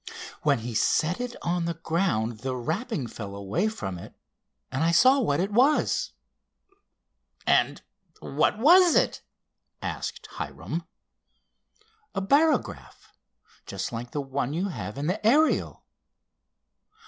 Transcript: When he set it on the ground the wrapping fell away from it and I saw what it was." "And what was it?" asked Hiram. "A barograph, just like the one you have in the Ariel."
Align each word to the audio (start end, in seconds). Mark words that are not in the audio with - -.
When 0.41 0.57
he 0.57 0.73
set 0.73 1.21
it 1.21 1.35
on 1.43 1.65
the 1.65 1.75
ground 1.75 2.39
the 2.39 2.55
wrapping 2.55 3.05
fell 3.05 3.35
away 3.35 3.67
from 3.67 3.99
it 3.99 4.15
and 4.71 4.83
I 4.83 4.89
saw 4.91 5.19
what 5.19 5.39
it 5.39 5.51
was." 5.51 6.13
"And 7.45 7.83
what 8.19 8.57
was 8.57 8.95
it?" 8.95 9.21
asked 9.79 10.25
Hiram. 10.25 10.85
"A 12.15 12.19
barograph, 12.21 13.11
just 13.67 13.91
like 13.91 14.09
the 14.09 14.21
one 14.21 14.53
you 14.55 14.69
have 14.69 14.97
in 14.97 15.05
the 15.05 15.23
Ariel." 15.23 15.83